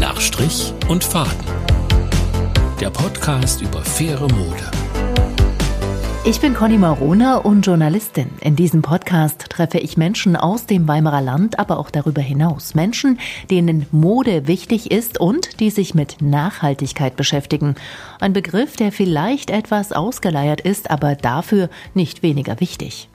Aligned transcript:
Nach 0.00 0.20
Strich 0.20 0.72
und 0.88 1.04
Faden. 1.04 1.32
Der 2.80 2.90
Podcast 2.90 3.60
über 3.60 3.82
faire 3.82 4.28
Mode. 4.28 4.70
Ich 6.24 6.40
bin 6.40 6.54
Conny 6.54 6.76
Marona 6.76 7.36
und 7.36 7.66
Journalistin. 7.66 8.30
In 8.40 8.56
diesem 8.56 8.82
Podcast 8.82 9.46
treffe 9.48 9.78
ich 9.78 9.96
Menschen 9.96 10.36
aus 10.36 10.66
dem 10.66 10.86
Weimarer 10.88 11.20
Land, 11.20 11.58
aber 11.58 11.78
auch 11.78 11.90
darüber 11.90 12.20
hinaus. 12.20 12.74
Menschen, 12.74 13.18
denen 13.50 13.86
Mode 13.92 14.46
wichtig 14.46 14.90
ist 14.90 15.20
und 15.20 15.60
die 15.60 15.70
sich 15.70 15.94
mit 15.94 16.20
Nachhaltigkeit 16.20 17.16
beschäftigen. 17.16 17.76
Ein 18.20 18.32
Begriff, 18.32 18.76
der 18.76 18.92
vielleicht 18.92 19.50
etwas 19.50 19.92
ausgeleiert 19.92 20.60
ist, 20.60 20.90
aber 20.90 21.14
dafür 21.14 21.70
nicht 21.94 22.22
weniger 22.22 22.60
wichtig. 22.60 23.08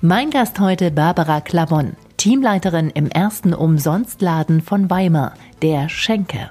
Mein 0.00 0.30
Gast 0.30 0.60
heute 0.60 0.90
Barbara 0.90 1.40
Clavon, 1.40 1.96
Teamleiterin 2.24 2.88
im 2.88 3.10
ersten 3.10 3.52
Umsonstladen 3.52 4.62
von 4.62 4.88
Weimar, 4.88 5.34
der 5.60 5.90
Schenke. 5.90 6.48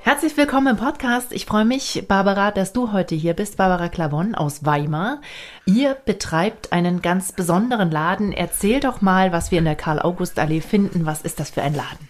Herzlich 0.00 0.38
willkommen 0.38 0.68
im 0.68 0.76
Podcast. 0.78 1.32
Ich 1.32 1.44
freue 1.44 1.66
mich, 1.66 2.06
Barbara, 2.08 2.50
dass 2.50 2.72
du 2.72 2.92
heute 2.92 3.14
hier 3.14 3.34
bist. 3.34 3.58
Barbara 3.58 3.90
Clavon 3.90 4.34
aus 4.34 4.64
Weimar. 4.64 5.20
Ihr 5.66 5.98
betreibt 6.06 6.72
einen 6.72 7.02
ganz 7.02 7.32
besonderen 7.32 7.90
Laden. 7.90 8.32
Erzähl 8.32 8.80
doch 8.80 9.02
mal, 9.02 9.32
was 9.32 9.50
wir 9.50 9.58
in 9.58 9.66
der 9.66 9.76
Karl-August-Allee 9.76 10.62
finden. 10.62 11.04
Was 11.04 11.20
ist 11.20 11.38
das 11.38 11.50
für 11.50 11.60
ein 11.60 11.74
Laden? 11.74 12.08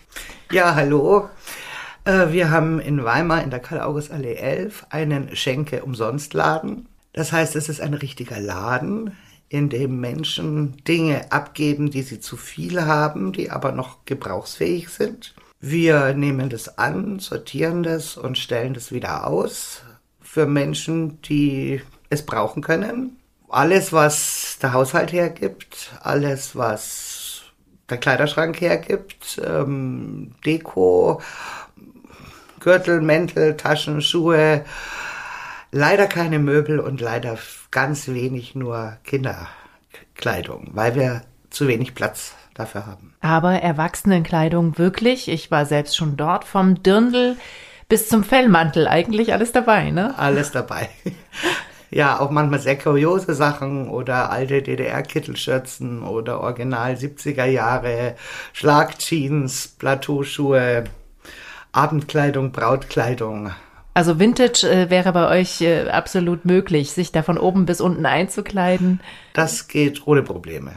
Ja, 0.52 0.76
hallo. 0.76 1.28
Äh, 2.04 2.30
wir 2.30 2.52
haben 2.52 2.78
in 2.78 3.02
Weimar 3.02 3.42
in 3.42 3.50
der 3.50 3.58
Karl-August-Allee 3.58 4.34
11 4.34 4.86
einen 4.90 5.34
Schenke-Umsonstladen. 5.34 6.86
Das 7.12 7.32
heißt, 7.32 7.56
es 7.56 7.68
ist 7.68 7.80
ein 7.80 7.94
richtiger 7.94 8.38
Laden, 8.38 9.16
in 9.52 9.68
dem 9.68 10.00
Menschen 10.00 10.82
Dinge 10.88 11.30
abgeben, 11.30 11.90
die 11.90 12.00
sie 12.00 12.20
zu 12.20 12.38
viel 12.38 12.86
haben, 12.86 13.32
die 13.32 13.50
aber 13.50 13.72
noch 13.72 14.06
gebrauchsfähig 14.06 14.88
sind. 14.88 15.34
Wir 15.60 16.14
nehmen 16.14 16.48
das 16.48 16.78
an, 16.78 17.18
sortieren 17.18 17.82
das 17.82 18.16
und 18.16 18.38
stellen 18.38 18.72
das 18.72 18.92
wieder 18.92 19.26
aus 19.26 19.82
für 20.22 20.46
Menschen, 20.46 21.20
die 21.20 21.82
es 22.08 22.24
brauchen 22.24 22.62
können. 22.62 23.18
Alles, 23.50 23.92
was 23.92 24.56
der 24.62 24.72
Haushalt 24.72 25.12
hergibt, 25.12 25.92
alles, 26.00 26.56
was 26.56 27.42
der 27.90 27.98
Kleiderschrank 27.98 28.58
hergibt, 28.58 29.38
ähm, 29.44 30.32
Deko, 30.46 31.20
Gürtel, 32.58 33.02
Mäntel, 33.02 33.58
Taschen, 33.58 34.00
Schuhe, 34.00 34.64
leider 35.72 36.06
keine 36.06 36.38
Möbel 36.38 36.78
und 36.78 37.00
leider 37.00 37.36
ganz 37.70 38.06
wenig 38.08 38.54
nur 38.54 38.98
Kinderkleidung, 39.04 40.70
weil 40.72 40.94
wir 40.94 41.22
zu 41.50 41.66
wenig 41.66 41.94
Platz 41.94 42.34
dafür 42.54 42.86
haben. 42.86 43.14
Aber 43.20 43.54
Erwachsenenkleidung 43.54 44.78
wirklich? 44.78 45.28
Ich 45.28 45.50
war 45.50 45.66
selbst 45.66 45.96
schon 45.96 46.16
dort 46.16 46.44
vom 46.44 46.82
Dirndl 46.82 47.36
bis 47.88 48.08
zum 48.08 48.22
Fellmantel 48.22 48.86
eigentlich 48.86 49.32
alles 49.32 49.52
dabei, 49.52 49.90
ne? 49.90 50.14
Alles 50.18 50.52
dabei. 50.52 50.88
Ja, 51.94 52.20
auch 52.20 52.30
manchmal 52.30 52.58
sehr 52.58 52.78
kuriose 52.78 53.34
Sachen 53.34 53.90
oder 53.90 54.30
alte 54.30 54.62
DDR-Kittelschürzen 54.62 56.02
oder 56.02 56.40
original 56.40 56.94
70er 56.94 57.44
Jahre 57.44 58.16
Schlagjeans, 58.54 59.68
Plateauschuhe, 59.78 60.84
Abendkleidung, 61.72 62.50
Brautkleidung. 62.50 63.50
Also 63.94 64.18
Vintage 64.18 64.66
äh, 64.68 64.90
wäre 64.90 65.12
bei 65.12 65.28
euch 65.28 65.60
äh, 65.60 65.90
absolut 65.90 66.44
möglich, 66.44 66.92
sich 66.92 67.12
da 67.12 67.22
von 67.22 67.36
oben 67.36 67.66
bis 67.66 67.80
unten 67.80 68.06
einzukleiden. 68.06 69.00
Das 69.34 69.68
geht 69.68 70.06
ohne 70.06 70.22
Probleme. 70.22 70.72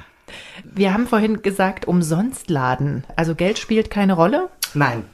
Wir 0.63 0.93
haben 0.93 1.07
vorhin 1.07 1.41
gesagt, 1.41 1.87
umsonst 1.87 2.49
laden. 2.49 3.05
Also 3.15 3.35
Geld 3.35 3.57
spielt 3.57 3.89
keine 3.89 4.13
Rolle? 4.13 4.49
Nein, 4.73 5.05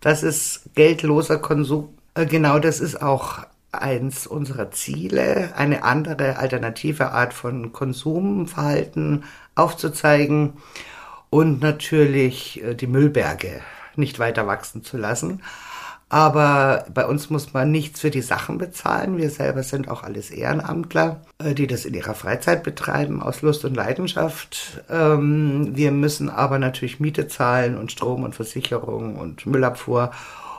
das 0.00 0.22
ist 0.22 0.70
geldloser 0.74 1.38
Konsum. 1.38 1.90
Äh, 2.14 2.24
genau 2.24 2.58
das 2.58 2.80
ist 2.80 3.02
auch 3.02 3.44
eins 3.70 4.26
unserer 4.26 4.70
Ziele, 4.70 5.52
eine 5.56 5.82
andere 5.82 6.38
alternative 6.38 7.10
Art 7.10 7.34
von 7.34 7.72
Konsumverhalten 7.72 9.24
aufzuzeigen 9.54 10.54
und 11.28 11.60
natürlich 11.60 12.62
äh, 12.62 12.74
die 12.74 12.86
Müllberge 12.86 13.60
nicht 13.96 14.18
weiter 14.18 14.46
wachsen 14.46 14.82
zu 14.82 14.96
lassen. 14.96 15.42
Aber 16.08 16.86
bei 16.94 17.04
uns 17.04 17.30
muss 17.30 17.52
man 17.52 17.72
nichts 17.72 18.00
für 18.00 18.10
die 18.10 18.22
Sachen 18.22 18.58
bezahlen. 18.58 19.16
Wir 19.16 19.28
selber 19.28 19.64
sind 19.64 19.88
auch 19.88 20.04
alles 20.04 20.30
Ehrenamtler, 20.30 21.22
äh, 21.38 21.52
die 21.52 21.66
das 21.66 21.84
in 21.84 21.94
ihrer 21.94 22.14
Freizeit 22.14 22.62
betreiben, 22.62 23.22
aus 23.22 23.42
Lust 23.42 23.64
und 23.64 23.74
Leidenschaft. 23.74 24.84
Ähm, 24.88 25.74
wir 25.74 25.90
müssen 25.90 26.30
aber 26.30 26.60
natürlich 26.60 27.00
Miete 27.00 27.26
zahlen 27.26 27.76
und 27.76 27.90
Strom 27.90 28.22
und 28.22 28.36
Versicherung 28.36 29.16
und 29.16 29.46
Müllabfuhr 29.46 30.12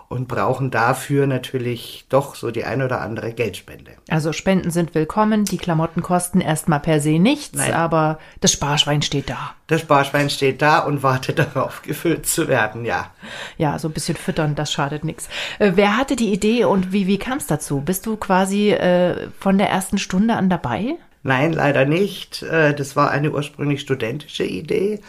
und 0.10 0.28
brauchen 0.28 0.72
dafür 0.72 1.28
natürlich 1.28 2.06
doch 2.10 2.36
so 2.36 2.50
die 2.52 2.64
ein 2.64 2.82
oder 2.82 3.02
andere 3.02 3.34
Geldspende. 3.34 3.92
Also 4.10 4.32
Spenden 4.32 4.72
sind 4.72 4.96
willkommen, 4.96 5.44
die 5.44 5.58
Klamotten 5.58 6.02
kosten 6.02 6.40
erstmal 6.40 6.80
per 6.80 7.02
se 7.02 7.20
nichts, 7.20 7.58
Nein. 7.58 7.74
aber 7.74 8.20
das 8.40 8.54
Sparschwein 8.54 9.02
steht 9.02 9.30
da. 9.30 9.54
Das 9.68 9.82
Sparschwein 9.82 10.30
steht 10.30 10.62
da 10.62 10.80
und 10.80 11.04
wartet 11.04 11.40
darauf, 11.56 11.82
gefüllt 11.82 12.26
zu 12.26 12.48
werden, 12.48 12.86
ja. 12.86 13.12
Ja, 13.58 13.78
so 13.80 13.90
ein 13.90 13.94
bisschen 13.94 14.16
füttern, 14.16 14.56
das 14.56 14.72
schadet 14.72 15.04
nichts. 15.04 15.28
Äh, 15.60 15.74
wer 15.76 15.98
hatte 15.98 16.16
die 16.16 16.32
Idee 16.32 16.64
und 16.64 16.94
wie, 16.94 17.08
wie 17.08 17.20
kam 17.20 17.38
es 17.40 17.48
dazu? 17.48 17.82
Bist 17.82 18.06
du 18.06 18.16
quasi 18.16 18.72
äh, 18.72 19.28
von 19.40 19.58
der 19.58 19.70
ersten 19.70 19.98
Stunde 19.98 20.36
an 20.36 20.50
dabei? 20.50 20.96
Nein, 21.24 21.52
leider 21.52 21.84
nicht. 21.86 22.44
Äh, 22.44 22.74
das 22.74 22.96
war 22.96 23.12
eine 23.12 23.32
ursprünglich 23.32 23.82
studentische 23.82 24.46
Idee 24.46 25.02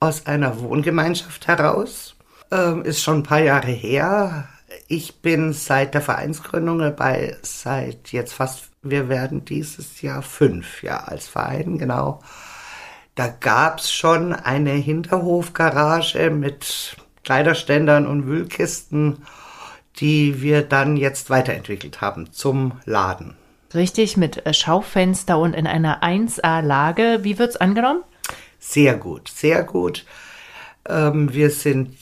aus 0.00 0.26
einer 0.26 0.60
Wohngemeinschaft 0.60 1.46
heraus 1.46 2.15
ähm, 2.50 2.82
ist 2.84 3.02
schon 3.02 3.18
ein 3.18 3.22
paar 3.22 3.40
Jahre 3.40 3.70
her. 3.70 4.48
Ich 4.88 5.22
bin 5.22 5.52
seit 5.52 5.94
der 5.94 6.00
Vereinsgründung 6.00 6.78
dabei, 6.78 7.36
seit 7.42 8.12
jetzt 8.12 8.34
fast, 8.34 8.70
wir 8.82 9.08
werden 9.08 9.44
dieses 9.44 10.02
Jahr 10.02 10.22
fünf 10.22 10.82
Jahre 10.82 11.08
als 11.08 11.28
Verein, 11.28 11.78
genau. 11.78 12.20
Da 13.14 13.28
gab's 13.28 13.92
schon 13.92 14.32
eine 14.32 14.72
Hinterhofgarage 14.72 16.30
mit 16.30 16.96
Kleiderständern 17.24 18.06
und 18.06 18.26
Wühlkisten, 18.26 19.22
die 19.98 20.42
wir 20.42 20.62
dann 20.62 20.96
jetzt 20.96 21.30
weiterentwickelt 21.30 22.00
haben 22.00 22.32
zum 22.32 22.72
Laden. 22.84 23.34
Richtig, 23.74 24.16
mit 24.16 24.42
Schaufenster 24.54 25.38
und 25.38 25.54
in 25.54 25.66
einer 25.66 26.02
1A-Lage. 26.02 27.20
Wie 27.22 27.38
wird's 27.38 27.56
angenommen? 27.56 28.02
Sehr 28.58 28.96
gut, 28.96 29.28
sehr 29.28 29.64
gut. 29.64 30.04
Ähm, 30.88 31.32
wir 31.32 31.50
sind 31.50 31.96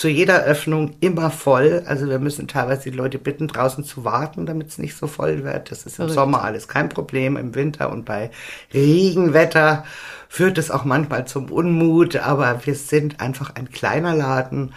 zu 0.00 0.08
jeder 0.08 0.44
Öffnung 0.44 0.94
immer 1.00 1.30
voll. 1.30 1.82
Also 1.84 2.08
wir 2.08 2.18
müssen 2.18 2.48
teilweise 2.48 2.90
die 2.90 2.96
Leute 2.96 3.18
bitten, 3.18 3.48
draußen 3.48 3.84
zu 3.84 4.02
warten, 4.02 4.46
damit 4.46 4.68
es 4.68 4.78
nicht 4.78 4.96
so 4.96 5.06
voll 5.06 5.44
wird. 5.44 5.70
Das 5.70 5.80
ist 5.80 5.88
im 5.88 5.92
Verrückt. 5.96 6.14
Sommer 6.14 6.42
alles 6.42 6.68
kein 6.68 6.88
Problem, 6.88 7.36
im 7.36 7.54
Winter 7.54 7.92
und 7.92 8.06
bei 8.06 8.30
Regenwetter 8.72 9.84
führt 10.26 10.56
es 10.56 10.70
auch 10.70 10.84
manchmal 10.84 11.26
zum 11.26 11.52
Unmut, 11.52 12.16
aber 12.16 12.64
wir 12.64 12.74
sind 12.76 13.20
einfach 13.20 13.54
ein 13.56 13.70
kleiner 13.70 14.14
Laden 14.14 14.72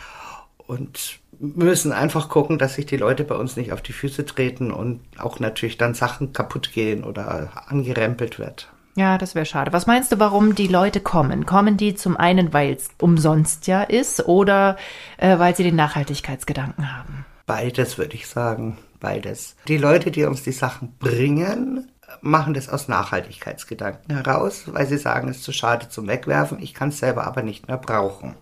und 0.58 1.20
müssen 1.40 1.94
einfach 1.94 2.28
gucken, 2.28 2.58
dass 2.58 2.74
sich 2.74 2.86
die 2.86 2.98
Leute 2.98 3.24
bei 3.24 3.36
uns 3.36 3.56
nicht 3.56 3.72
auf 3.72 3.82
die 3.82 3.94
Füße 3.94 4.26
treten 4.26 4.72
und 4.72 5.00
auch 5.18 5.40
natürlich 5.40 5.78
dann 5.78 5.94
Sachen 5.94 6.34
kaputt 6.34 6.74
gehen 6.74 7.06
oder 7.06 7.64
angerempelt 7.68 8.40
wird. 8.40 8.73
Ja, 8.96 9.18
das 9.18 9.34
wäre 9.34 9.46
schade. 9.46 9.74
Was 9.74 9.88
meinst 9.88 10.12
du, 10.12 10.20
warum 10.20 10.54
die 10.54 10.68
Leute 10.68 11.00
kommen? 11.00 11.46
Kommen 11.46 11.78
die 11.78 11.96
zum 11.96 12.16
einen, 12.16 12.54
weil 12.54 12.74
es 12.74 12.90
umsonst 13.00 13.66
ja 13.66 13.82
ist 13.82 14.28
oder 14.28 14.78
äh, 15.18 15.40
weil 15.40 15.56
sie 15.56 15.64
den 15.64 15.76
Nachhaltigkeitsgedanken 15.76 16.96
haben? 16.96 17.26
Beides 17.48 17.98
würde 17.98 18.16
ich 18.16 18.28
sagen, 18.28 18.78
beides. 19.00 19.56
Die 19.68 19.78
Leute, 19.78 20.12
die 20.12 20.26
uns 20.26 20.44
die 20.44 20.52
Sachen 20.52 20.96
bringen, 21.00 21.92
machen 22.22 22.54
das 22.54 22.70
aus 22.70 22.88
Nachhaltigkeitsgedanken 22.88 24.16
heraus, 24.16 24.66
weil 24.68 24.86
sie 24.86 24.98
sagen, 24.98 25.28
es 25.28 25.38
ist 25.38 25.44
zu 25.44 25.52
schade 25.52 25.90
zum 25.90 26.08
Wegwerfen, 26.08 26.62
ich 26.62 26.76
kann 26.76 26.90
es 26.90 27.00
selber 27.00 27.26
aber 27.26 27.42
nicht 27.42 27.68
mehr 27.68 27.78
brauchen. 27.78 28.36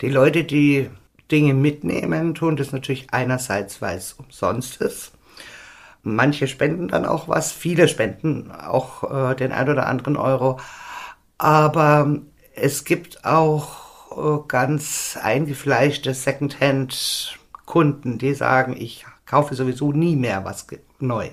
Die 0.00 0.08
Leute, 0.08 0.42
die 0.44 0.90
Dinge 1.30 1.54
mitnehmen, 1.54 2.34
tun 2.34 2.56
das 2.56 2.72
natürlich 2.72 3.12
einerseits, 3.12 3.80
weil 3.80 3.98
es 3.98 4.14
umsonst 4.14 4.80
ist 4.80 5.12
Manche 6.02 6.46
spenden 6.46 6.88
dann 6.88 7.04
auch 7.04 7.28
was, 7.28 7.52
viele 7.52 7.88
spenden 7.88 8.50
auch 8.50 9.30
äh, 9.30 9.34
den 9.34 9.52
ein 9.52 9.68
oder 9.68 9.86
anderen 9.86 10.16
Euro. 10.16 10.58
Aber 11.38 12.20
es 12.54 12.84
gibt 12.84 13.24
auch 13.24 14.16
äh, 14.16 14.38
ganz 14.48 15.18
eingefleischte 15.22 16.14
Secondhand-Kunden, 16.14 18.18
die 18.18 18.34
sagen, 18.34 18.76
ich 18.78 19.04
kaufe 19.26 19.54
sowieso 19.54 19.92
nie 19.92 20.16
mehr 20.16 20.44
was 20.44 20.66
neu. 20.98 21.28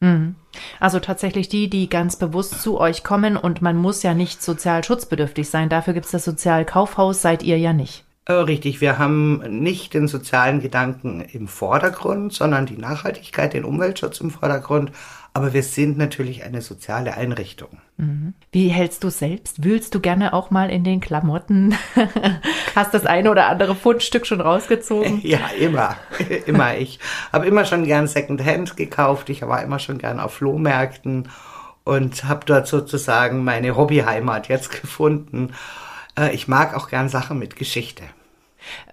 Mhm. 0.00 0.36
Also 0.80 1.00
tatsächlich 1.00 1.48
die, 1.48 1.70
die 1.70 1.88
ganz 1.88 2.16
bewusst 2.16 2.60
zu 2.60 2.78
euch 2.78 3.04
kommen 3.04 3.36
und 3.36 3.62
man 3.62 3.76
muss 3.76 4.02
ja 4.02 4.14
nicht 4.14 4.42
sozial 4.42 4.84
schutzbedürftig 4.84 5.48
sein. 5.48 5.68
Dafür 5.68 5.94
gibt 5.94 6.06
es 6.06 6.12
das 6.12 6.24
Sozialkaufhaus, 6.24 7.22
seid 7.22 7.42
ihr 7.42 7.58
ja 7.58 7.72
nicht. 7.72 8.04
Äh, 8.24 8.34
richtig, 8.34 8.80
wir 8.80 8.98
haben 8.98 9.38
nicht 9.62 9.94
den 9.94 10.06
sozialen 10.06 10.60
Gedanken 10.60 11.22
im 11.32 11.48
Vordergrund, 11.48 12.32
sondern 12.32 12.66
die 12.66 12.76
Nachhaltigkeit, 12.76 13.52
den 13.52 13.64
Umweltschutz 13.64 14.20
im 14.20 14.30
Vordergrund. 14.30 14.92
Aber 15.34 15.54
wir 15.54 15.62
sind 15.62 15.96
natürlich 15.96 16.44
eine 16.44 16.60
soziale 16.60 17.16
Einrichtung. 17.16 17.78
Mhm. 17.96 18.34
Wie 18.52 18.68
hältst 18.68 19.02
du 19.02 19.08
selbst? 19.08 19.64
Wühlst 19.64 19.94
du 19.94 20.00
gerne 20.00 20.34
auch 20.34 20.50
mal 20.50 20.70
in 20.70 20.84
den 20.84 21.00
Klamotten? 21.00 21.74
Hast 22.76 22.92
das 22.92 23.06
eine 23.06 23.30
oder 23.30 23.48
andere 23.48 23.74
Fundstück 23.74 24.26
schon 24.26 24.40
rausgezogen? 24.40 25.20
Ja, 25.22 25.40
immer. 25.58 25.96
immer. 26.46 26.76
Ich 26.76 27.00
habe 27.32 27.46
immer 27.46 27.64
schon 27.64 27.84
gern 27.84 28.06
Secondhand 28.06 28.76
gekauft. 28.76 29.30
Ich 29.30 29.42
war 29.42 29.62
immer 29.62 29.78
schon 29.78 29.98
gern 29.98 30.20
auf 30.20 30.34
Flohmärkten 30.34 31.28
und 31.84 32.24
habe 32.24 32.44
dort 32.44 32.66
sozusagen 32.66 33.42
meine 33.42 33.76
Hobbyheimat 33.76 34.48
jetzt 34.48 34.82
gefunden. 34.82 35.52
Äh, 36.18 36.34
ich 36.34 36.48
mag 36.48 36.74
auch 36.74 36.88
gern 36.88 37.08
Sachen 37.08 37.38
mit 37.38 37.56
Geschichte. 37.56 38.04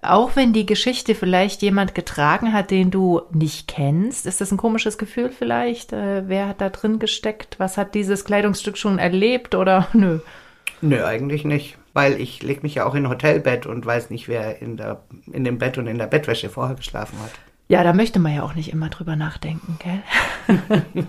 Auch 0.01 0.36
wenn 0.36 0.54
die 0.54 0.66
Geschichte 0.66 1.13
vielleicht 1.13 1.62
jemand 1.62 1.94
getragen 1.94 2.54
hat, 2.54 2.71
den 2.71 2.89
du 2.89 3.21
nicht 3.31 3.68
kennst, 3.68 4.25
ist 4.25 4.42
das 4.42 4.51
ein 4.51 4.57
komisches 4.57 4.98
Gefühl 4.98 5.30
vielleicht? 5.30 5.94
Äh, 5.94 6.27
wer 6.27 6.48
hat 6.48 6.62
da 6.62 6.69
drin 6.69 7.00
gesteckt? 7.00 7.60
Was 7.60 7.77
hat 7.77 7.94
dieses 7.94 8.25
Kleidungsstück 8.25 8.77
schon 8.77 9.00
erlebt 9.00 9.56
oder 9.56 9.88
nö? 9.94 10.19
Nö, 10.81 11.04
eigentlich 11.04 11.44
nicht, 11.44 11.77
weil 11.94 12.19
ich 12.19 12.42
leg 12.42 12.63
mich 12.63 12.75
ja 12.75 12.86
auch 12.86 12.95
in 12.95 13.06
ein 13.06 13.10
Hotelbett 13.10 13.66
und 13.66 13.86
weiß 13.86 14.10
nicht, 14.10 14.27
wer 14.27 14.62
in, 14.62 14.77
der, 14.77 15.01
in 15.31 15.44
dem 15.44 15.57
Bett 15.57 15.77
und 15.77 15.88
in 15.88 15.98
der 15.98 16.07
Bettwäsche 16.07 16.50
vorher 16.50 16.75
geschlafen 16.75 17.19
hat. 17.21 17.31
Ja, 17.71 17.83
da 17.83 17.94
möchte 17.94 18.18
man 18.18 18.33
ja 18.33 18.42
auch 18.42 18.56
nicht 18.56 18.74
immer 18.74 18.89
drüber 18.89 19.16
nachdenken, 19.16 19.77
gell? 19.77 20.57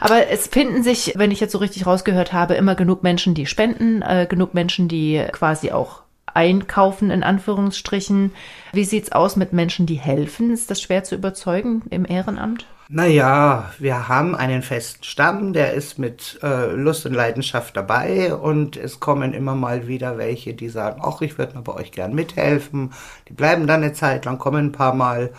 Aber 0.00 0.28
es 0.28 0.46
finden 0.46 0.82
sich, 0.82 1.14
wenn 1.16 1.30
ich 1.30 1.40
jetzt 1.40 1.52
so 1.52 1.58
richtig 1.58 1.86
rausgehört 1.86 2.34
habe, 2.34 2.52
immer 2.52 2.74
genug 2.74 3.02
Menschen, 3.02 3.32
die 3.32 3.46
spenden, 3.46 4.02
äh, 4.02 4.26
genug 4.28 4.52
Menschen, 4.52 4.88
die 4.88 5.24
quasi 5.32 5.72
auch 5.72 6.02
einkaufen, 6.26 7.10
in 7.10 7.22
Anführungsstrichen. 7.22 8.32
Wie 8.74 8.84
sieht's 8.84 9.10
aus 9.12 9.36
mit 9.36 9.54
Menschen, 9.54 9.86
die 9.86 9.94
helfen? 9.94 10.52
Ist 10.52 10.70
das 10.70 10.82
schwer 10.82 11.02
zu 11.02 11.14
überzeugen 11.14 11.82
im 11.88 12.04
Ehrenamt? 12.04 12.66
Naja, 12.88 13.72
wir 13.78 14.06
haben 14.06 14.36
einen 14.36 14.62
festen 14.62 15.02
Stamm, 15.02 15.54
der 15.54 15.72
ist 15.72 15.98
mit 15.98 16.38
äh, 16.42 16.72
Lust 16.72 17.06
und 17.06 17.14
Leidenschaft 17.14 17.74
dabei 17.74 18.34
und 18.34 18.76
es 18.76 19.00
kommen 19.00 19.32
immer 19.32 19.54
mal 19.54 19.88
wieder 19.88 20.18
welche, 20.18 20.52
die 20.52 20.68
sagen, 20.68 21.00
ach, 21.02 21.22
ich 21.22 21.38
würde 21.38 21.54
mal 21.54 21.62
bei 21.62 21.72
euch 21.72 21.90
gern 21.90 22.14
mithelfen. 22.14 22.92
Die 23.28 23.32
bleiben 23.32 23.66
dann 23.66 23.82
eine 23.82 23.94
Zeit 23.94 24.26
lang, 24.26 24.38
kommen 24.38 24.66
ein 24.66 24.72
paar 24.72 24.94
Mal 24.94 25.32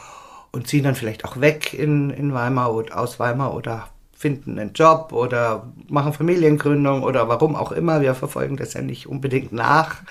und 0.52 0.68
ziehen 0.68 0.84
dann 0.84 0.96
vielleicht 0.96 1.26
auch 1.26 1.40
weg 1.40 1.74
in, 1.74 2.10
in 2.10 2.34
Weimar 2.34 2.74
oder 2.74 3.00
aus 3.00 3.20
Weimar 3.20 3.54
oder 3.54 3.90
finden 4.18 4.58
einen 4.58 4.74
Job 4.74 5.14
oder 5.14 5.72
machen 5.90 6.12
Familiengründung 6.12 7.04
oder 7.04 7.30
warum 7.30 7.56
auch 7.56 7.72
immer. 7.72 8.02
Wir 8.02 8.16
verfolgen 8.16 8.58
das 8.58 8.74
ja 8.74 8.82
nicht 8.82 9.08
unbedingt 9.08 9.54
nach, 9.54 10.02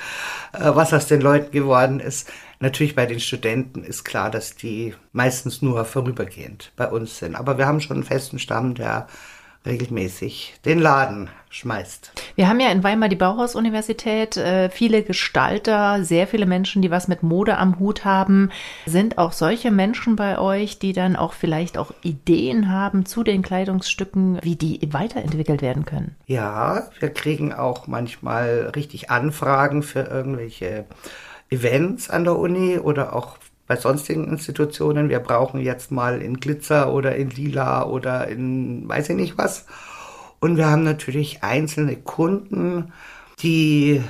äh, 0.53 0.71
was 0.75 0.95
aus 0.95 1.07
den 1.07 1.21
Leuten 1.21 1.51
geworden 1.51 1.99
ist. 1.99 2.31
Natürlich 2.61 2.95
bei 2.95 3.05
den 3.05 3.19
Studenten 3.19 3.83
ist 3.83 4.05
klar, 4.05 4.31
dass 4.31 4.55
die 4.55 4.95
meistens 5.13 5.61
nur 5.61 5.85
vorübergehend 5.85 6.73
bei 6.77 6.89
uns 6.89 7.19
sind. 7.19 7.35
Aber 7.35 7.59
wir 7.59 7.67
haben 7.67 7.81
schon 7.81 7.97
einen 7.97 8.05
festen 8.05 8.39
Stamm, 8.39 8.75
der 8.75 9.09
regelmäßig 9.67 10.55
den 10.65 10.79
Laden 10.79 11.29
schmeißt. 11.51 12.13
Wir 12.35 12.49
haben 12.49 12.61
ja 12.61 12.71
in 12.71 12.85
Weimar 12.85 13.09
die 13.09 13.17
Bauhaus-Universität, 13.17 14.37
äh, 14.37 14.69
viele 14.71 15.03
Gestalter, 15.03 16.05
sehr 16.05 16.27
viele 16.27 16.47
Menschen, 16.47 16.83
die 16.83 16.91
was 16.91 17.09
mit 17.09 17.23
Mode 17.23 17.59
am 17.59 17.79
Hut 17.79 18.05
haben. 18.05 18.51
Sind 18.85 19.19
auch 19.19 19.33
solche 19.33 19.71
Menschen 19.71 20.17
bei 20.17 20.39
euch, 20.39 20.79
die 20.79 20.93
dann 20.93 21.17
auch 21.17 21.33
vielleicht 21.33 21.79
auch 21.79 21.93
Ideen 22.03 22.71
haben 22.71 23.07
zu 23.07 23.23
den 23.23 23.43
Kleidungsstücken, 23.43 24.39
wie 24.43 24.57
die 24.57 24.81
weiterentwickelt 24.93 25.63
werden 25.63 25.85
können? 25.85 26.15
Ja, 26.27 26.89
wir 27.01 27.11
kriegen 27.11 27.53
auch 27.53 27.87
manchmal 27.87 28.73
richtig 28.77 29.11
Anfragen 29.11 29.83
für 29.83 30.01
irgendwelche 30.01 30.85
Events 31.51 32.11
an 32.11 32.25
der 32.25 32.37
Uni 32.37 32.79
oder 32.79 33.15
auch 33.15 33.39
bei 33.67 33.77
sonstigen 33.77 34.29
Institutionen. 34.29 35.09
Wir 35.09 35.21
brauchen 35.21 35.61
jetzt 35.61 35.91
mal 35.91 36.23
in 36.23 36.39
Glitzer 36.41 36.93
oder 36.93 37.17
in 37.17 37.31
Lila 37.31 37.85
oder 37.85 38.29
in 38.29 38.89
weiß 38.89 39.11
ich 39.11 39.17
nicht 39.17 39.39
was. 39.39 39.67
Und 40.41 40.57
wir 40.57 40.71
haben 40.71 40.85
natürlich 40.85 41.43
einzelne 41.43 41.97
Kunden, 41.97 42.93
die 43.41 44.03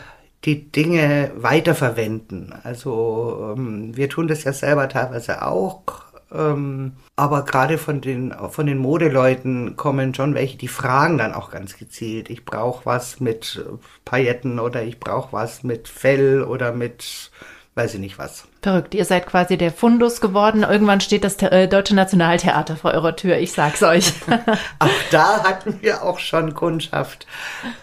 die 0.45 0.71
Dinge 0.71 1.33
weiterverwenden. 1.37 2.55
Also 2.63 3.55
ähm, 3.57 3.97
wir 3.97 4.09
tun 4.09 4.29
das 4.29 4.45
ja 4.45 4.53
selber 4.53 4.89
teilweise 4.89 5.43
auch. 5.43 6.05
Ähm, 6.33 6.93
aber 7.17 7.45
gerade 7.45 7.79
von 7.79 8.01
den, 8.01 8.35
von 8.51 8.67
den 8.67 8.79
Modeleuten 8.79 9.77
kommen 9.77 10.15
schon 10.15 10.35
welche, 10.35 10.57
die 10.57 10.69
fragen 10.69 11.19
dann 11.19 11.35
auch 11.35 11.51
ganz 11.51 11.77
gezielt. 11.77 12.31
Ich 12.31 12.45
brauche 12.45 12.87
was 12.87 13.21
mit 13.21 13.65
Pailletten 14.05 14.59
oder 14.59 14.83
ich 14.83 15.01
brauche 15.01 15.33
was 15.33 15.63
mit 15.63 15.89
Fell 15.89 16.43
oder 16.43 16.73
mit 16.73 17.31
weiß 17.75 17.95
ich 17.95 18.01
nicht 18.01 18.19
was. 18.19 18.47
Verrückt, 18.67 18.97
ihr 18.97 19.05
seid 19.05 19.27
quasi 19.27 19.57
der 19.57 19.71
Fundus 19.71 20.21
geworden. 20.21 20.65
Irgendwann 20.69 21.01
steht 21.01 21.23
das 21.23 21.41
äh, 21.41 21.69
Deutsche 21.69 21.95
Nationaltheater 21.95 22.75
vor 22.75 22.95
eurer 22.95 23.15
Tür, 23.15 23.39
ich 23.39 23.53
sag's 23.53 23.81
euch. 23.85 24.13
auch 24.81 24.89
da 25.13 25.45
hatten 25.45 25.79
wir 25.83 26.03
auch 26.03 26.19
schon 26.19 26.53
Kundschaft, 26.53 27.29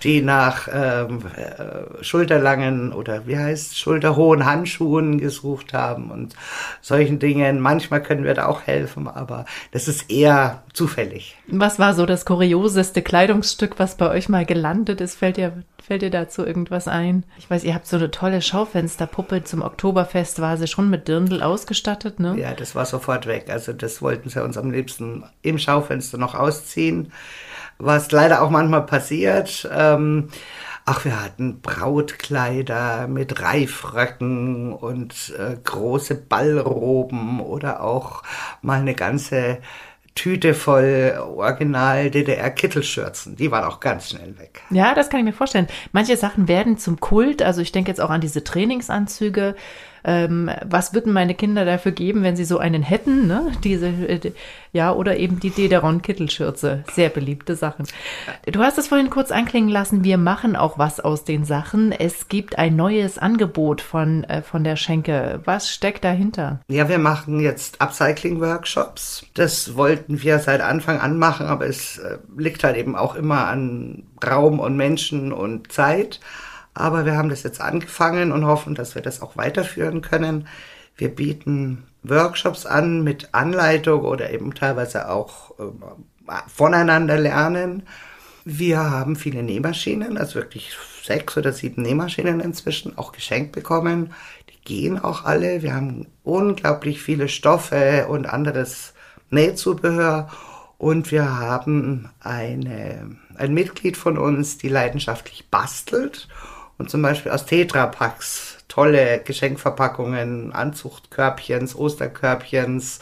die 0.03 0.21
nach 0.21 0.67
ähm, 0.69 1.21
äh, 1.37 2.03
schulterlangen 2.03 2.91
oder 2.91 3.25
wie 3.27 3.37
heißt 3.37 3.79
schulterhohen 3.79 4.45
Handschuhen 4.45 5.19
gesucht 5.19 5.71
haben 5.71 6.11
und 6.11 6.35
solchen 6.81 7.17
Dingen. 7.17 7.61
Manchmal 7.61 8.03
können 8.03 8.25
wir 8.25 8.33
da 8.33 8.47
auch 8.47 8.63
helfen, 8.63 9.07
aber 9.07 9.45
das 9.71 9.87
ist 9.87 10.11
eher 10.11 10.63
zufällig. 10.73 11.37
Was 11.47 11.79
war 11.79 11.93
so 11.93 12.05
das 12.05 12.25
kurioseste 12.25 13.01
Kleidungsstück, 13.01 13.79
was 13.79 13.95
bei 13.95 14.09
euch 14.09 14.27
mal 14.27 14.45
gelandet 14.45 14.99
ist? 14.99 15.15
Fällt 15.15 15.37
dir 15.37 15.63
Fällt 15.85 16.01
dir 16.01 16.09
dazu 16.09 16.45
irgendwas 16.45 16.87
ein? 16.87 17.25
Ich 17.37 17.49
weiß, 17.49 17.65
ihr 17.65 17.75
habt 17.75 17.87
so 17.87 17.97
eine 17.97 18.09
tolle 18.09 18.41
Schaufensterpuppe. 18.41 19.43
Zum 19.43 19.61
Oktoberfest 19.61 20.39
war 20.39 20.55
sie 20.55 20.67
schon 20.73 20.89
mit 20.89 21.07
Dirndl 21.07 21.43
ausgestattet, 21.43 22.19
ne? 22.19 22.35
Ja, 22.37 22.53
das 22.53 22.73
war 22.73 22.85
sofort 22.85 23.27
weg. 23.27 23.45
Also 23.49 23.73
das 23.73 24.01
wollten 24.01 24.29
sie 24.29 24.43
uns 24.43 24.57
am 24.57 24.71
liebsten 24.71 25.23
im 25.43 25.59
Schaufenster 25.59 26.17
noch 26.17 26.33
ausziehen. 26.33 27.11
Was 27.77 28.11
leider 28.11 28.41
auch 28.41 28.49
manchmal 28.49 28.85
passiert. 28.85 29.69
Ähm, 29.71 30.29
ach, 30.85 31.05
wir 31.05 31.23
hatten 31.23 31.61
Brautkleider 31.61 33.07
mit 33.07 33.39
Reifröcken 33.39 34.73
und 34.73 35.33
äh, 35.37 35.57
große 35.63 36.15
Ballroben 36.15 37.39
oder 37.39 37.83
auch 37.83 38.23
mal 38.63 38.79
eine 38.79 38.95
ganze 38.95 39.59
Tüte 40.15 40.55
voll 40.55 41.19
Original 41.19 42.09
DDR-Kittelschürzen. 42.09 43.35
Die 43.35 43.51
waren 43.51 43.63
auch 43.63 43.79
ganz 43.79 44.09
schnell 44.09 44.39
weg. 44.39 44.61
Ja, 44.71 44.95
das 44.95 45.09
kann 45.09 45.19
ich 45.19 45.25
mir 45.25 45.33
vorstellen. 45.33 45.67
Manche 45.91 46.17
Sachen 46.17 46.47
werden 46.47 46.79
zum 46.79 46.99
Kult. 46.99 47.43
Also 47.43 47.61
ich 47.61 47.71
denke 47.71 47.91
jetzt 47.91 48.01
auch 48.01 48.09
an 48.11 48.21
diese 48.21 48.43
Trainingsanzüge 48.43 49.55
ähm, 50.03 50.49
was 50.65 50.93
würden 50.93 51.13
meine 51.13 51.35
Kinder 51.35 51.65
dafür 51.65 51.91
geben, 51.91 52.23
wenn 52.23 52.35
sie 52.35 52.45
so 52.45 52.57
einen 52.57 52.83
hätten, 52.83 53.27
ne? 53.27 53.51
Diese, 53.63 53.87
äh, 53.87 54.31
ja, 54.71 54.91
oder 54.91 55.17
eben 55.17 55.39
die 55.39 55.49
Dederon-Kittelschürze. 55.49 56.83
Sehr 56.91 57.09
beliebte 57.09 57.55
Sachen. 57.55 57.85
Du 58.51 58.61
hast 58.61 58.77
es 58.77 58.87
vorhin 58.87 59.09
kurz 59.09 59.31
anklingen 59.31 59.69
lassen, 59.69 60.03
wir 60.03 60.17
machen 60.17 60.55
auch 60.55 60.77
was 60.77 60.99
aus 60.99 61.23
den 61.23 61.45
Sachen. 61.45 61.91
Es 61.91 62.27
gibt 62.27 62.57
ein 62.57 62.75
neues 62.75 63.17
Angebot 63.17 63.81
von, 63.81 64.23
äh, 64.25 64.41
von 64.41 64.63
der 64.63 64.75
Schenke. 64.75 65.41
Was 65.45 65.69
steckt 65.69 66.03
dahinter? 66.03 66.59
Ja, 66.67 66.89
wir 66.89 66.99
machen 66.99 67.39
jetzt 67.39 67.81
Upcycling-Workshops. 67.81 69.25
Das 69.33 69.75
wollten 69.75 70.21
wir 70.21 70.39
seit 70.39 70.61
Anfang 70.61 70.99
an 70.99 71.17
machen, 71.17 71.45
aber 71.45 71.67
es 71.67 71.97
äh, 71.99 72.17
liegt 72.37 72.63
halt 72.63 72.77
eben 72.77 72.95
auch 72.95 73.15
immer 73.15 73.47
an 73.47 74.03
Raum 74.25 74.59
und 74.59 74.75
Menschen 74.75 75.31
und 75.31 75.71
Zeit. 75.71 76.19
Aber 76.73 77.05
wir 77.05 77.15
haben 77.15 77.29
das 77.29 77.43
jetzt 77.43 77.61
angefangen 77.61 78.31
und 78.31 78.45
hoffen, 78.45 78.75
dass 78.75 78.95
wir 78.95 79.01
das 79.01 79.21
auch 79.21 79.37
weiterführen 79.37 80.01
können. 80.01 80.47
Wir 80.95 81.09
bieten 81.09 81.83
Workshops 82.03 82.65
an 82.65 83.03
mit 83.03 83.29
Anleitung 83.33 84.03
oder 84.03 84.31
eben 84.31 84.53
teilweise 84.53 85.09
auch 85.09 85.57
äh, 85.59 85.63
voneinander 86.47 87.17
lernen. 87.17 87.83
Wir 88.45 88.79
haben 88.79 89.15
viele 89.15 89.41
Nähmaschinen, 89.41 90.17
also 90.17 90.35
wirklich 90.35 90.75
sechs 91.03 91.37
oder 91.37 91.53
sieben 91.53 91.81
Nähmaschinen 91.81 92.39
inzwischen 92.41 92.97
auch 92.97 93.13
geschenkt 93.13 93.53
bekommen. 93.53 94.13
Die 94.49 94.61
gehen 94.61 94.99
auch 94.99 95.23
alle. 95.23 95.61
Wir 95.61 95.73
haben 95.73 96.07
unglaublich 96.23 97.01
viele 97.01 97.29
Stoffe 97.29 98.07
und 98.09 98.25
anderes 98.25 98.93
Nähzubehör. 99.29 100.29
Und 100.77 101.11
wir 101.11 101.39
haben 101.39 102.09
eine, 102.19 103.15
ein 103.35 103.53
Mitglied 103.53 103.95
von 103.95 104.17
uns, 104.17 104.57
die 104.57 104.67
leidenschaftlich 104.67 105.49
bastelt 105.49 106.27
und 106.83 106.89
zum 106.89 107.01
Beispiel 107.01 107.31
aus 107.31 107.45
Tetrapacks 107.45 108.57
tolle 108.67 109.21
Geschenkverpackungen, 109.23 110.51
Anzuchtkörbchens, 110.51 111.77
Osterkörbchens, 111.77 112.99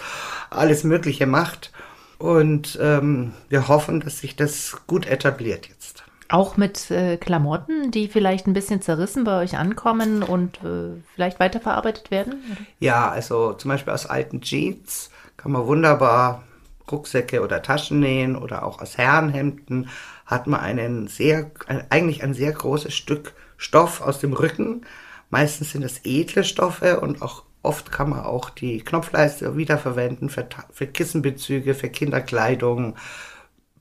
alles 0.52 0.84
Mögliche 0.84 1.26
macht. 1.26 1.72
Und 2.20 2.78
ähm, 2.80 3.34
wir 3.50 3.68
hoffen, 3.68 4.00
dass 4.00 4.20
sich 4.20 4.36
das 4.36 4.78
gut 4.86 5.08
etabliert 5.08 5.68
jetzt. 5.68 6.04
Auch 6.30 6.58
mit 6.58 6.92
äh, 6.92 7.18
Klamotten, 7.18 7.90
die 7.90 8.08
vielleicht 8.08 8.46
ein 8.46 8.54
bisschen 8.54 8.84
zerrissen 8.84 9.24
bei 9.24 9.42
euch 9.42 9.58
ankommen 9.58 10.22
und 10.22 10.58
äh, 10.58 11.02
vielleicht 11.16 11.40
weiterverarbeitet 11.40 12.12
werden? 12.12 12.36
Ja, 12.78 13.10
also 13.10 13.54
zum 13.54 13.70
Beispiel 13.70 13.94
aus 13.94 14.06
alten 14.06 14.42
Jeans 14.42 15.10
kann 15.38 15.54
man 15.54 15.66
wunderbar 15.66 16.44
Rucksäcke 16.92 17.42
oder 17.42 17.64
Taschen 17.64 18.00
nähen 18.00 18.36
oder 18.36 18.64
auch 18.64 18.80
aus 18.80 19.00
Herrenhemden 19.00 19.90
hat 20.28 20.46
man 20.46 20.60
einen 20.60 21.08
sehr, 21.08 21.50
eigentlich 21.90 22.24
ein 22.24 22.36
sehr 22.36 22.52
großes 22.52 22.94
Stück 22.94 23.34
Stoff 23.62 24.01
aus 24.01 24.20
dem 24.20 24.34
Rücken. 24.34 24.86
Meistens 25.30 25.72
sind 25.72 25.84
es 25.84 26.01
edle 26.03 26.44
Stoffe 26.44 27.00
und 27.00 27.22
auch 27.22 27.44
oft 27.63 27.91
kann 27.91 28.10
man 28.10 28.22
auch 28.22 28.50
die 28.50 28.80
Knopfleiste 28.82 29.56
wiederverwenden 29.56 30.30
für, 30.30 30.48
für 30.72 30.88
Kissenbezüge, 30.88 31.75
für 31.75 31.89
Kinderkleidung, 31.89 32.96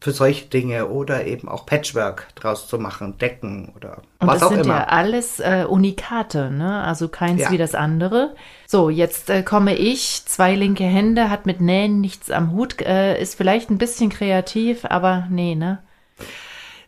für 0.01 0.13
solche 0.13 0.47
Dinge 0.47 0.89
oder 0.89 1.27
eben 1.27 1.49
auch 1.49 1.67
Patchwork 1.67 2.29
draus 2.35 2.69
zu 2.69 2.79
machen, 2.79 3.19
Decken 3.19 3.73
oder 3.77 4.03
Und 4.19 4.29
was 4.29 4.35
das 4.35 4.43
auch 4.43 4.51
sind 4.51 4.61
immer. 4.61 4.75
ja 4.75 4.85
alles 4.87 5.41
äh, 5.41 5.65
Unikate, 5.69 6.51
ne? 6.51 6.83
Also 6.85 7.09
keins 7.09 7.41
Ja. 7.43 7.51
wie 7.51 7.59
das 7.59 7.75
andere. 7.75 8.35
So, 8.67 8.91
jetzt 8.91 9.31
äh, 9.31 9.43
komme 9.43 9.75
ich, 9.77 10.23
zwei 10.27 10.55
linke 10.55 10.85
Hände, 10.85 11.31
hat 11.31 11.47
mit 11.47 11.61
Nähen 11.61 12.01
nichts 12.01 12.31
am 12.31 12.53
Hut, 12.53 12.81
äh, 12.83 13.21
ist 13.21 13.35
vielleicht 13.35 13.71
ein 13.71 13.79
bisschen 13.79 14.11
kreativ, 14.11 14.85
aber 14.85 15.27
nee, 15.31 15.55
ne? 15.55 15.83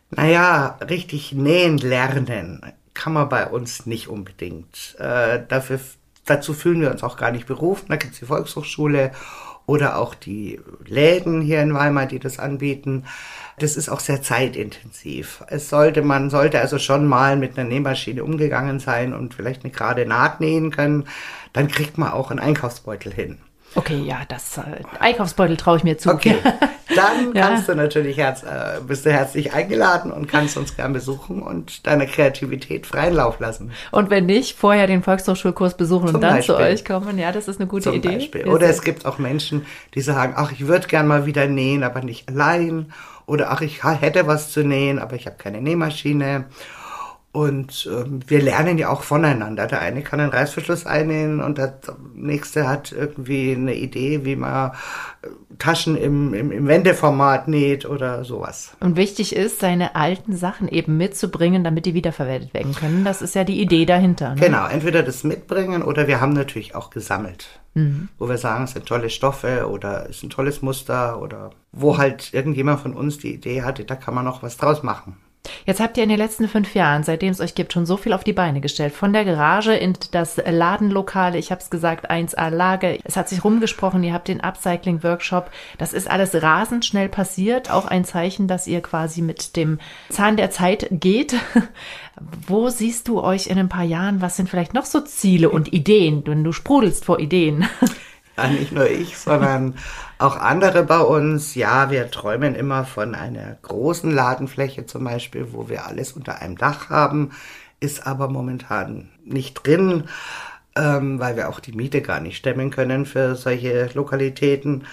Naja, 0.09 0.77
richtig 0.89 1.33
nähen 1.33 1.77
lernen 1.77 2.61
kann 2.93 3.13
man 3.13 3.29
bei 3.29 3.47
uns 3.47 3.85
nicht 3.85 4.07
unbedingt. 4.07 4.95
Äh, 4.99 5.41
dafür, 5.47 5.79
dazu 6.25 6.53
fühlen 6.53 6.81
wir 6.81 6.91
uns 6.91 7.03
auch 7.03 7.17
gar 7.17 7.31
nicht 7.31 7.47
berufen. 7.47 7.87
Da 7.89 7.95
gibt's 7.95 8.19
die 8.19 8.25
Volkshochschule 8.25 9.11
oder 9.65 9.97
auch 9.97 10.13
die 10.13 10.59
Läden 10.85 11.41
hier 11.41 11.61
in 11.61 11.73
Weimar, 11.73 12.05
die 12.05 12.19
das 12.19 12.39
anbieten. 12.39 13.05
Das 13.59 13.77
ist 13.77 13.89
auch 13.89 13.99
sehr 13.99 14.21
zeitintensiv. 14.21 15.43
Es 15.47 15.69
sollte, 15.69 16.01
man 16.01 16.29
sollte 16.29 16.59
also 16.59 16.79
schon 16.79 17.07
mal 17.07 17.37
mit 17.37 17.57
einer 17.57 17.67
Nähmaschine 17.67 18.23
umgegangen 18.23 18.79
sein 18.79 19.13
und 19.13 19.33
vielleicht 19.33 19.63
eine 19.63 19.71
gerade 19.71 20.05
Naht 20.05 20.41
nähen 20.41 20.71
können. 20.71 21.05
Dann 21.53 21.67
kriegt 21.67 21.97
man 21.97 22.11
auch 22.11 22.31
einen 22.31 22.39
Einkaufsbeutel 22.39 23.13
hin. 23.13 23.37
Okay, 23.75 24.01
ja, 24.05 24.21
das 24.27 24.57
äh, 24.57 24.61
Einkaufsbeutel 24.99 25.57
traue 25.57 25.77
ich 25.77 25.83
mir 25.83 25.97
zu. 25.97 26.09
Okay, 26.11 26.35
dann 26.95 27.33
Ja. 27.35 27.47
kannst 27.47 27.67
du 27.67 27.75
natürlich 27.75 28.17
herz, 28.17 28.43
äh, 28.43 28.79
bist 28.85 29.05
du 29.05 29.11
herzlich 29.11 29.53
eingeladen 29.53 30.11
und 30.11 30.27
kannst 30.27 30.57
uns 30.57 30.75
gern 30.75 30.93
besuchen 30.93 31.41
und 31.41 31.87
deiner 31.87 32.05
Kreativität 32.05 32.85
freien 32.85 33.15
Lauf 33.15 33.39
lassen. 33.39 33.71
Und 33.91 34.09
wenn 34.09 34.25
nicht, 34.27 34.57
vorher 34.57 34.85
den 34.87 35.01
Volkshochschulkurs 35.01 35.75
besuchen 35.75 36.07
Zum 36.07 36.15
und 36.15 36.21
dann 36.21 36.41
zu 36.43 36.53
Beispiel. 36.53 36.73
euch 36.73 36.85
kommen. 36.85 37.17
Ja, 37.17 37.31
das 37.31 37.47
ist 37.47 37.59
eine 37.59 37.67
gute 37.67 37.85
Zum 37.85 37.93
Idee. 37.95 38.09
Beispiel. 38.17 38.47
Oder 38.47 38.67
es 38.69 38.81
gibt 38.83 39.05
auch 39.05 39.17
Menschen, 39.17 39.65
die 39.95 40.01
sagen, 40.01 40.33
ach, 40.35 40.51
ich 40.51 40.67
würde 40.67 40.87
gern 40.87 41.07
mal 41.07 41.25
wieder 41.25 41.47
nähen, 41.47 41.83
aber 41.83 42.01
nicht 42.01 42.29
allein. 42.29 42.93
Oder 43.25 43.51
ach, 43.51 43.61
ich 43.61 43.83
hätte 43.83 44.27
was 44.27 44.51
zu 44.51 44.63
nähen, 44.63 44.99
aber 44.99 45.15
ich 45.15 45.25
habe 45.25 45.37
keine 45.37 45.61
Nähmaschine. 45.61 46.45
Und 47.33 47.89
ähm, 47.91 48.19
wir 48.27 48.43
lernen 48.43 48.77
ja 48.77 48.89
auch 48.89 49.01
voneinander. 49.01 49.65
Der 49.65 49.81
eine 49.81 50.03
kann 50.03 50.19
einen 50.19 50.29
Reißverschluss 50.29 50.85
einnähen 50.85 51.41
und 51.41 51.57
der 51.57 51.79
nächste 52.13 52.67
hat 52.67 52.91
irgendwie 52.91 53.53
eine 53.53 53.73
Idee, 53.73 54.23
wie 54.23 54.35
man 54.35 54.69
äh, 55.23 55.27
Taschen 55.57 55.97
im, 55.97 56.35
im, 56.35 56.51
im 56.51 56.67
Wendeformat 56.67 57.47
näht 57.47 57.87
oder 57.87 58.23
sowas. 58.23 58.77
Und 58.81 58.97
wichtig 58.97 59.35
ist, 59.35 59.59
seine 59.59 59.95
alten 59.95 60.37
Sachen 60.37 60.67
eben 60.67 60.95
mitzubringen, 60.97 61.63
damit 61.63 61.87
die 61.87 61.95
wiederverwertet 61.95 62.53
werden 62.53 62.75
können. 62.75 63.03
Das 63.03 63.23
ist 63.23 63.33
ja 63.33 63.43
die 63.43 63.59
Idee 63.59 63.85
dahinter. 63.85 64.35
Ne? 64.35 64.39
Genau, 64.39 64.67
entweder 64.67 65.01
das 65.01 65.23
mitbringen 65.23 65.81
oder 65.81 66.07
wir 66.07 66.21
haben 66.21 66.33
natürlich 66.33 66.75
auch 66.75 66.91
gesammelt. 66.91 67.47
Wo 68.19 68.29
wir 68.29 68.37
sagen, 68.37 68.65
es 68.65 68.73
sind 68.73 68.85
tolle 68.85 69.09
Stoffe 69.09 69.67
oder 69.67 70.03
es 70.07 70.17
ist 70.17 70.23
ein 70.23 70.29
tolles 70.29 70.61
Muster 70.61 71.19
oder 71.19 71.49
wo 71.71 71.97
halt 71.97 72.31
irgendjemand 72.31 72.81
von 72.81 72.93
uns 72.93 73.17
die 73.17 73.33
Idee 73.33 73.63
hatte, 73.63 73.83
da 73.83 73.95
kann 73.95 74.13
man 74.13 74.25
noch 74.25 74.43
was 74.43 74.57
draus 74.57 74.83
machen. 74.83 75.17
Jetzt 75.65 75.81
habt 75.81 75.97
ihr 75.97 76.03
in 76.03 76.09
den 76.09 76.17
letzten 76.17 76.47
fünf 76.47 76.73
Jahren, 76.73 77.03
seitdem 77.03 77.29
es 77.29 77.41
euch 77.41 77.55
gibt, 77.55 77.73
schon 77.73 77.85
so 77.85 77.97
viel 77.97 78.13
auf 78.13 78.23
die 78.23 78.33
Beine 78.33 78.61
gestellt. 78.61 78.93
Von 78.93 79.11
der 79.11 79.25
Garage 79.25 79.73
in 79.73 79.93
das 80.11 80.37
Ladenlokale, 80.37 81.37
ich 81.37 81.51
habe 81.51 81.61
es 81.61 81.69
gesagt, 81.69 82.09
1A 82.09 82.49
Lager. 82.49 82.95
Es 83.03 83.17
hat 83.17 83.27
sich 83.27 83.43
rumgesprochen, 83.43 84.03
ihr 84.03 84.13
habt 84.13 84.27
den 84.27 84.41
Upcycling-Workshop. 84.41 85.51
Das 85.77 85.93
ist 85.93 86.09
alles 86.09 86.41
rasend 86.41 86.85
schnell 86.85 87.09
passiert. 87.09 87.71
Auch 87.71 87.85
ein 87.85 88.05
Zeichen, 88.05 88.47
dass 88.47 88.67
ihr 88.67 88.81
quasi 88.81 89.21
mit 89.21 89.55
dem 89.57 89.79
Zahn 90.09 90.37
der 90.37 90.51
Zeit 90.51 90.87
geht. 90.91 91.35
Wo 92.47 92.69
siehst 92.69 93.07
du 93.07 93.21
euch 93.21 93.47
in 93.47 93.57
ein 93.57 93.69
paar 93.69 93.83
Jahren? 93.83 94.21
Was 94.21 94.37
sind 94.37 94.49
vielleicht 94.49 94.73
noch 94.73 94.85
so 94.85 95.01
Ziele 95.01 95.49
und 95.49 95.73
Ideen? 95.73 96.23
Denn 96.23 96.43
du 96.43 96.51
sprudelst 96.51 97.05
vor 97.05 97.19
Ideen. 97.19 97.67
Ja, 98.37 98.47
nicht 98.47 98.71
nur 98.71 98.89
ich, 98.89 99.17
sondern 99.19 99.75
auch 100.17 100.37
andere 100.37 100.83
bei 100.83 100.99
uns. 100.99 101.55
Ja, 101.55 101.91
wir 101.91 102.09
träumen 102.09 102.55
immer 102.55 102.85
von 102.85 103.15
einer 103.15 103.57
großen 103.61 104.11
Ladenfläche 104.11 104.85
zum 104.85 105.03
Beispiel, 105.03 105.49
wo 105.51 105.69
wir 105.69 105.85
alles 105.85 106.13
unter 106.13 106.41
einem 106.41 106.57
Dach 106.57 106.89
haben, 106.89 107.31
ist 107.79 108.07
aber 108.07 108.27
momentan 108.29 109.09
nicht 109.25 109.65
drin, 109.65 110.05
ähm, 110.75 111.19
weil 111.19 111.35
wir 111.35 111.49
auch 111.49 111.59
die 111.59 111.73
Miete 111.73 112.01
gar 112.01 112.19
nicht 112.19 112.37
stemmen 112.37 112.71
können 112.71 113.05
für 113.05 113.35
solche 113.35 113.89
Lokalitäten. 113.93 114.85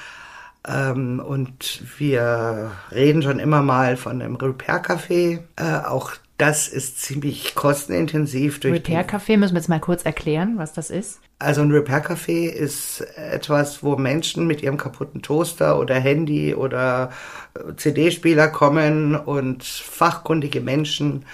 Ähm, 0.68 1.20
und 1.20 1.82
wir 1.98 2.72
reden 2.92 3.22
schon 3.22 3.38
immer 3.38 3.62
mal 3.62 3.96
von 3.96 4.20
einem 4.20 4.36
Repair-Café. 4.36 5.40
Äh, 5.56 5.86
auch 5.86 6.12
das 6.40 6.68
ist 6.68 7.00
ziemlich 7.00 7.54
kostenintensiv 7.54 8.60
durch 8.60 8.82
die 8.82 8.92
Repair-Café 8.92 9.36
müssen 9.36 9.54
wir 9.54 9.60
jetzt 9.60 9.68
mal 9.68 9.80
kurz 9.80 10.02
erklären, 10.04 10.54
was 10.56 10.72
das 10.72 10.90
ist. 10.90 11.20
also 11.38 11.60
ein 11.62 11.70
Repair-Café 11.70 12.46
ist 12.48 13.00
etwas, 13.16 13.82
wo 13.82 13.96
Menschen 13.96 14.46
mit 14.46 14.62
ihrem 14.62 14.76
kaputten 14.76 15.22
Toaster 15.22 15.78
oder 15.78 15.94
Handy 16.00 16.54
oder 16.54 17.10
äh, 17.54 17.74
CD-Spieler 17.76 18.48
kommen 18.48 19.14
und 19.16 19.64
fachkundige 19.64 20.60
Menschen 20.60 21.24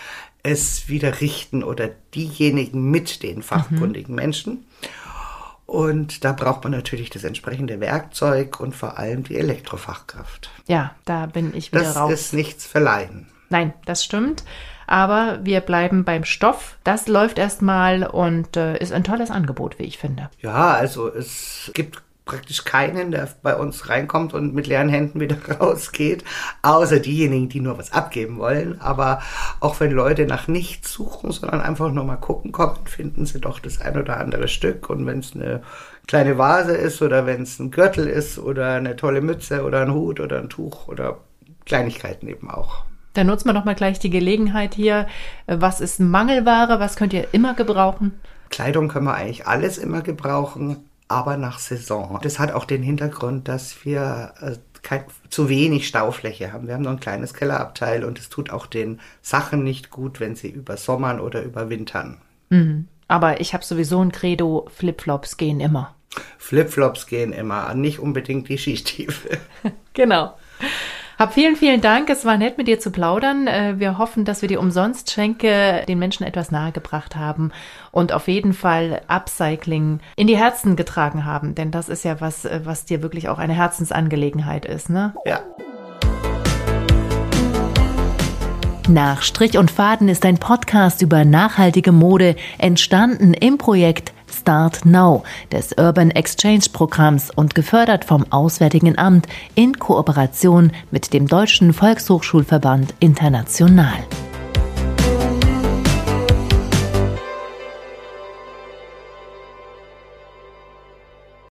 es 0.43 0.89
wieder 0.89 1.21
richten 1.21 1.65
oder 1.65 1.91
diejenigen 2.15 2.91
mit 2.91 3.23
den 3.25 3.43
fachkundigen 3.43 4.15
Menschen. 4.15 4.65
Und 5.67 6.25
da 6.25 6.33
braucht 6.33 6.63
man 6.63 6.71
natürlich 6.73 7.11
das 7.11 7.25
entsprechende 7.25 7.81
Werkzeug 7.81 8.61
und 8.61 8.73
vor 8.75 8.97
allem 8.99 9.25
die 9.25 9.35
Elektrofachkraft. 9.37 10.51
Ja, 10.69 10.95
da 11.05 11.27
bin 11.27 11.53
ich 11.55 11.73
wieder 11.73 11.83
Das 11.83 11.97
raus. 11.97 12.13
ist 12.13 12.33
nichts 12.33 12.65
verleihen. 12.65 13.27
Nein, 13.49 13.75
das 13.87 14.05
stimmt. 14.05 14.45
Aber 14.87 15.41
wir 15.43 15.61
bleiben 15.61 16.05
beim 16.05 16.25
Stoff. 16.25 16.77
Das 16.85 17.09
läuft 17.09 17.39
erstmal 17.39 18.05
und 18.05 18.57
äh, 18.57 18.79
ist 18.79 18.93
ein 18.93 19.05
tolles 19.05 19.31
Angebot, 19.31 19.79
wie 19.79 19.85
ich 19.85 19.99
finde. 19.99 20.31
Ja, 20.41 20.75
also 20.75 21.13
es 21.13 21.71
gibt 21.75 22.03
praktisch 22.27 22.65
keinen, 22.65 23.13
der 23.13 23.29
bei 23.43 23.57
uns 23.57 23.89
reinkommt 23.89 24.35
und 24.35 24.53
mit 24.53 24.67
leeren 24.67 24.89
Händen 24.89 25.21
wieder 25.21 25.37
rausgeht, 25.61 26.25
außer 26.61 26.99
diejenigen, 26.99 27.49
die 27.49 27.61
nur 27.61 27.79
was 27.79 27.93
abgeben 27.93 28.39
wollen. 28.39 28.81
Aber 28.81 29.23
auch 29.61 29.81
wenn 29.81 29.93
Leute 29.93 30.27
nach 30.27 30.49
nichts 30.49 30.93
suchen, 30.93 31.31
sondern 31.31 31.61
einfach 31.61 31.91
nur 31.91 32.05
mal 32.05 32.17
gucken 32.17 32.53
kommen, 32.53 32.85
finden 32.85 33.25
sie 33.25 33.41
doch 33.41 33.61
das 33.61 33.81
ein 33.81 33.97
oder 33.97 34.19
andere 34.19 34.49
Stück. 34.49 34.91
Und 34.91 35.07
wenn 35.07 35.21
es 35.21 35.35
eine 35.35 35.63
kleine 36.07 36.37
Vase 36.37 36.77
ist 36.77 37.01
oder 37.01 37.27
wenn 37.27 37.43
es 37.43 37.59
ein 37.59 37.71
Gürtel 37.71 38.09
ist 38.09 38.39
oder 38.39 38.75
eine 38.75 38.97
tolle 38.97 39.21
Mütze 39.21 39.63
oder 39.65 39.83
ein 39.83 39.95
Hut 39.95 40.21
oder 40.21 40.39
ein 40.39 40.51
Tuch 40.51 40.89
oder 40.89 41.19
Kleinigkeiten 41.65 42.29
eben 42.29 42.51
auch. 42.51 42.85
Dann 43.17 43.27
nutzen 43.27 43.49
wir 43.49 43.55
doch 43.55 43.65
mal 43.65 43.75
gleich 43.75 43.99
die 43.99 44.11
Gelegenheit 44.11 44.75
hier. 44.75 45.07
Was 45.47 45.81
ist 45.81 46.01
Mangelware? 46.01 46.81
Was 46.81 46.97
könnt 46.97 47.13
ihr 47.13 47.29
immer 47.33 47.55
gebrauchen? 47.55 48.13
Kleidung 48.51 48.89
können 48.89 49.07
wir 49.07 49.15
eigentlich 49.15 49.47
alles 49.47 49.79
immer 49.79 50.03
gebrauchen, 50.03 50.89
aber 51.09 51.37
nach 51.37 51.59
Saison. 51.59 52.19
Das 52.23 52.39
hat 52.39 52.53
auch 52.53 52.65
den 52.65 52.83
Hintergrund, 52.83 53.49
dass 53.49 53.85
wir 53.85 54.33
äh, 54.41 54.57
kein, 54.83 55.05
zu 55.31 55.49
wenig 55.49 55.89
Staufläche 55.89 56.53
haben. 56.53 56.67
Wir 56.67 56.75
haben 56.75 56.83
nur 56.83 56.93
ein 56.93 57.01
kleines 57.01 57.35
Kellerabteil 57.35 58.05
und 58.05 58.19
es 58.19 58.29
tut 58.29 58.51
auch 58.51 58.67
den 58.67 59.01
Sachen 59.23 59.65
nicht 59.65 59.91
gut, 59.91 60.21
wenn 60.21 60.37
sie 60.37 60.49
übersommern 60.49 61.19
oder 61.21 61.43
überwintern. 61.43 62.19
Aber 63.09 63.41
ich 63.41 63.55
habe 63.55 63.65
sowieso 63.65 64.01
ein 64.01 64.13
Credo, 64.13 64.69
Flipflops 64.73 65.37
gehen 65.37 65.61
immer. 65.61 65.95
Flipflops 66.39 67.07
gehen 67.07 67.33
immer, 67.33 67.75
nicht 67.75 67.99
unbedingt 67.99 68.49
die 68.49 68.59
Skistiefel. 68.59 69.39
Genau. 69.95 70.35
Hab 71.19 71.33
vielen, 71.33 71.57
vielen 71.57 71.81
Dank. 71.81 72.11
Es 72.11 72.27
war 72.27 72.37
nett, 72.37 72.59
mit 72.59 72.69
dir 72.69 72.79
zu 72.79 72.91
plaudern. 72.91 73.47
Äh, 73.47 73.77
Wir 73.79 73.97
hoffen, 73.97 74.27
dass 74.27 74.43
wir 74.43 74.51
die 74.51 74.59
Umsonstschenke 74.59 75.83
den 75.89 75.99
Menschen 75.99 76.27
etwas 76.27 76.51
nahegebracht 76.51 77.17
haben 77.17 77.53
und 77.91 78.13
auf 78.13 78.29
jeden 78.29 78.53
Fall 78.53 79.01
Upcycling 79.09 80.01
in 80.17 80.27
die 80.27 80.37
Herzen 80.37 80.77
getragen 80.77 81.25
haben. 81.25 81.55
Denn 81.55 81.71
das 81.71 81.89
ist 81.89 82.05
ja 82.05 82.21
was, 82.21 82.45
äh, 82.45 82.61
was 82.65 82.85
dir 82.85 83.01
wirklich 83.01 83.31
auch 83.31 83.39
eine 83.39 83.55
Herzensangelegenheit 83.55 84.67
ist, 84.67 84.91
ne? 84.91 85.15
Ja. 85.25 85.41
Nach 88.89 89.23
Strich 89.23 89.57
und 89.57 89.71
Faden 89.71 90.11
ist 90.11 90.27
ein 90.27 90.37
Podcast 90.37 91.01
über 91.01 91.25
nachhaltige 91.25 91.93
Mode 91.93 92.37
entstanden 92.59 93.33
im 93.33 93.57
Projekt 93.57 94.13
Start 94.47 94.87
Now 94.87 95.25
des 95.51 95.73
Urban 95.77 96.13
Exchange 96.13 96.67
Programms 96.73 97.33
und 97.35 97.57
gefördert 97.57 98.05
vom 98.05 98.25
Auswärtigen 98.31 98.97
Amt 98.97 99.27
in 99.57 99.77
Kooperation 99.77 100.71
mit 100.93 101.13
dem 101.13 101.27
Deutschen 101.27 101.73
Volkshochschulverband 101.73 102.95
International. 103.01 103.91